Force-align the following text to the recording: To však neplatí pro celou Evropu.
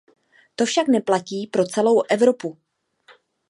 To 0.55 0.65
však 0.65 0.87
neplatí 0.87 1.47
pro 1.47 1.65
celou 1.65 2.01
Evropu. 2.09 2.57